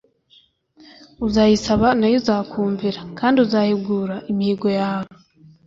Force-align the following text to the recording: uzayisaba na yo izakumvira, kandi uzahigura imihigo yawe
uzayisaba 1.25 1.87
na 1.97 2.07
yo 2.13 2.17
izakumvira, 2.19 3.01
kandi 3.19 3.37
uzahigura 3.45 4.15
imihigo 4.31 4.67
yawe 4.79 5.11